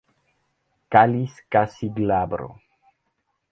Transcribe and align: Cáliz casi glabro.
Cáliz 0.93 1.31
casi 1.47 1.89
glabro. 1.91 2.49